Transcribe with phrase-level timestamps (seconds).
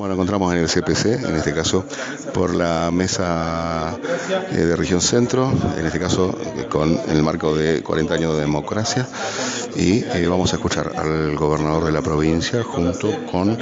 [0.00, 1.84] Bueno, encontramos en el CPC, en este caso
[2.32, 3.98] por la mesa
[4.50, 8.40] eh, de región centro, en este caso eh, con el marco de 40 años de
[8.40, 9.06] democracia,
[9.76, 13.58] y eh, vamos a escuchar al gobernador de la provincia junto con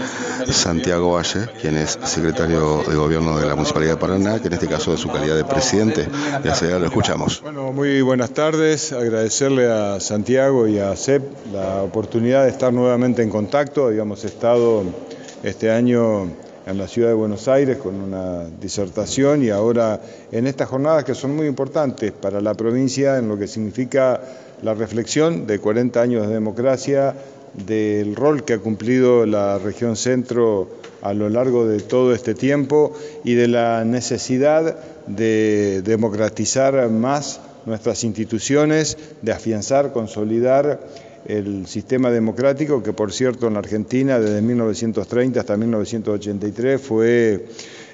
[0.49, 4.69] Santiago Valle, quien es secretario de gobierno de la Municipalidad de Paraná, que en este
[4.69, 6.07] caso es su calidad de presidente.
[6.45, 7.43] Ya sea, lo escuchamos.
[7.43, 11.21] Bueno, muy buenas tardes, agradecerle a Santiago y a CEP
[11.53, 14.85] la oportunidad de estar nuevamente en contacto, habíamos estado
[15.43, 16.25] este año
[16.67, 20.01] en la ciudad de Buenos Aires con una disertación y ahora
[20.33, 24.21] en estas jornadas que son muy importantes para la provincia en lo que significa
[24.63, 27.15] la reflexión de 40 años de democracia,
[27.55, 30.69] del rol que ha cumplido la región centro
[31.01, 32.93] a lo largo de todo este tiempo
[33.25, 40.81] y de la necesidad de democratizar más nuestras instituciones, de afianzar, consolidar
[41.29, 47.47] el sistema democrático, que por cierto en la Argentina desde 1930 hasta 1983 fue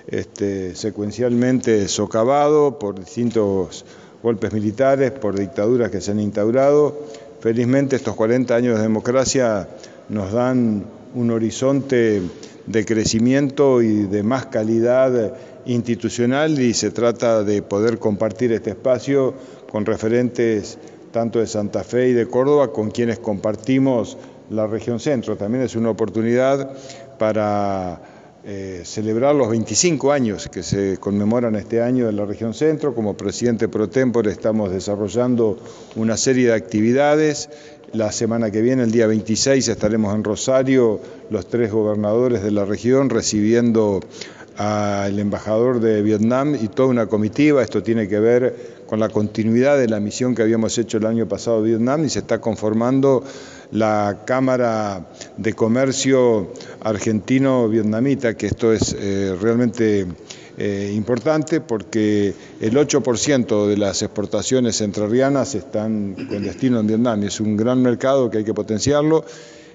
[0.06, 3.84] este, secuencialmente socavado por distintos
[4.22, 6.97] golpes militares, por dictaduras que se han instaurado.
[7.41, 9.69] Felizmente estos 40 años de democracia
[10.09, 12.22] nos dan un horizonte
[12.66, 15.34] de crecimiento y de más calidad
[15.66, 19.34] institucional y se trata de poder compartir este espacio
[19.70, 20.78] con referentes
[21.15, 24.19] tanto de Santa Fe y de Córdoba, con quienes compartimos
[24.51, 25.37] la región centro.
[25.37, 26.73] También es una oportunidad
[27.21, 28.01] para
[28.45, 32.97] eh, celebrar los 25 años que se conmemoran este año en la región centro.
[32.97, 35.56] Como presidente pro tempore estamos desarrollando
[35.95, 37.49] una serie de actividades.
[37.95, 40.98] La semana que viene, el día 26, estaremos en Rosario,
[41.31, 44.00] los tres gobernadores de la región, recibiendo
[44.56, 47.62] al embajador de Vietnam y toda una comitiva.
[47.62, 51.28] Esto tiene que ver con la continuidad de la misión que habíamos hecho el año
[51.28, 53.22] pasado en Vietnam y se está conformando
[53.70, 55.06] la Cámara
[55.37, 56.50] de Comercio
[56.81, 60.05] Argentino-Vietnamita, que esto es eh, realmente
[60.56, 67.26] eh, importante porque el 8% de las exportaciones entrerrianas están con destino en Vietnam y
[67.26, 69.25] es un gran mercado que hay que potenciarlo.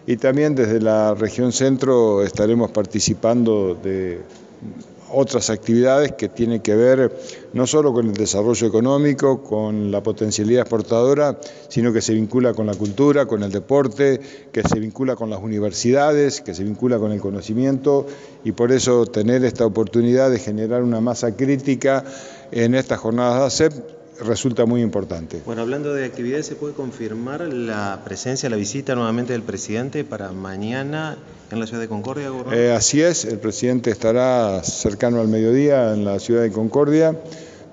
[0.07, 4.21] Y también desde la región centro estaremos participando de
[5.11, 7.17] otras actividades que tienen que ver
[7.53, 12.65] no solo con el desarrollo económico, con la potencialidad exportadora, sino que se vincula con
[12.67, 14.19] la cultura, con el deporte,
[14.51, 18.05] que se vincula con las universidades, que se vincula con el conocimiento
[18.43, 22.03] y por eso tener esta oportunidad de generar una masa crítica
[22.51, 25.41] en estas jornadas de ACEP resulta muy importante.
[25.45, 30.31] Bueno, hablando de actividades, ¿se puede confirmar la presencia, la visita nuevamente del presidente para
[30.31, 31.17] mañana
[31.51, 32.29] en la ciudad de Concordia?
[32.51, 37.19] Eh, así es, el presidente estará cercano al mediodía en la ciudad de Concordia,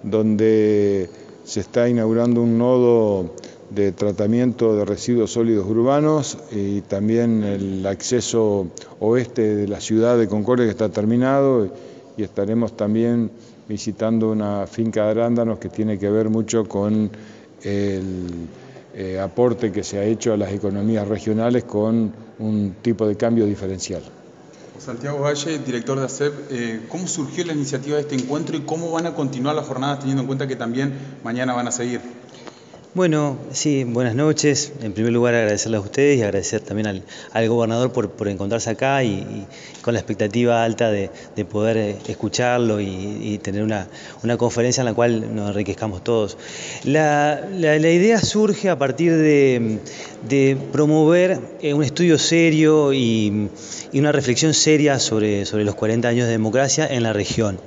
[0.03, 1.11] donde
[1.45, 3.35] se está inaugurando un nodo
[3.71, 8.69] de tratamiento de residuos sólidos urbanos y también el acceso
[9.01, 11.69] oeste de la ciudad de Concordia que está terminado
[12.17, 13.31] y estaremos también
[13.69, 17.11] visitando una finca de arándanos que tiene que ver mucho con
[17.63, 18.49] el
[18.95, 23.45] eh, aporte que se ha hecho a las economías regionales con un tipo de cambio
[23.45, 24.03] diferencial.
[24.79, 28.91] Santiago Valle, director de ACEP, eh, ¿cómo surgió la iniciativa de este encuentro y cómo
[28.91, 30.95] van a continuar las jornadas teniendo en cuenta que también
[31.25, 32.01] mañana van a seguir?
[32.97, 34.73] Bueno, sí, buenas noches.
[34.81, 37.03] En primer lugar, agradecerles a ustedes y agradecer también
[37.35, 39.47] al, gobernador por, encontrarse acá y,
[39.83, 41.11] con la expectativa alta de,
[41.45, 43.87] poder eh, escucharlo y, tener una,
[44.39, 46.39] conferencia en la cual nos enriquezcamos todos.
[46.85, 49.79] La, idea surge a partir de,
[50.73, 53.49] promover eh, un estudio serio y,
[53.95, 57.59] una reflexión seria sobre, sobre los 40 años de democracia en la región.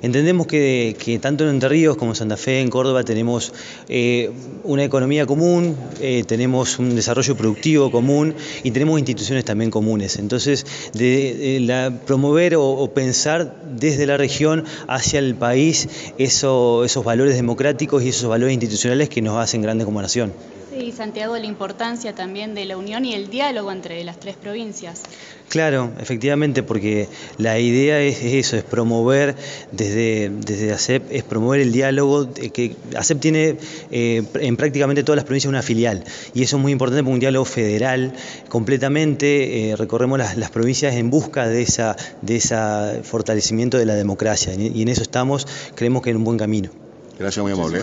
[0.00, 3.52] Entendemos que, tanto en Entre Ríos como en Santa Fe, en Córdoba, tenemos
[3.88, 4.30] eh,
[4.62, 10.18] una economía común, eh, tenemos un desarrollo productivo común y tenemos instituciones también comunes.
[10.18, 15.88] Entonces, de, la, promover o, pensar desde la región hacia el país
[16.18, 20.32] esos valores democráticos y esos valores institucionales que nos hacen grandes como nación.
[20.76, 25.02] Sí, Santiago, la importancia también de la unión y el diálogo entre las tres provincias.
[25.48, 29.36] Claro, efectivamente, porque la idea es, eso, es promover
[29.70, 33.56] desde, desde ACEP, es promover el diálogo, que ACEP tiene
[33.90, 36.02] eh, en prácticamente todas las provincias una filial,
[36.34, 38.14] y eso es muy importante porque un diálogo federal
[38.48, 42.56] completamente, eh, recorremos las, provincias en busca de esa, de ese
[43.02, 46.83] fortalecimiento de la democracia, y en eso estamos, creemos que en un buen camino.
[47.18, 47.80] Gracias, muy amable.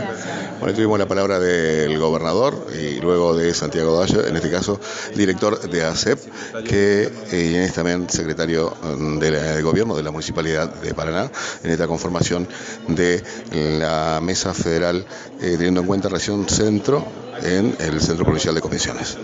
[0.60, 4.80] Bueno, tuvimos la palabra del gobernador y luego de Santiago Dayo, en este caso
[5.16, 6.20] director de ACEP,
[6.66, 11.32] que eh, es también secretario mm, del gobierno de la Municipalidad de Paraná,
[11.64, 12.48] en esta conformación
[12.90, 13.24] de
[13.54, 15.06] la Mesa Federal,
[15.40, 17.06] eh, teniendo en cuenta Región Centro
[17.42, 19.18] en el Centro Provincial de Comisiones.